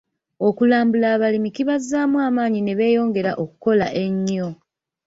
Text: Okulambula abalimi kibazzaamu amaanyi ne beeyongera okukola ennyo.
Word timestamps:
Okulambula 0.47 1.07
abalimi 1.15 1.49
kibazzaamu 1.55 2.17
amaanyi 2.27 2.59
ne 2.63 2.73
beeyongera 2.79 3.31
okukola 3.43 3.87
ennyo. 4.03 4.47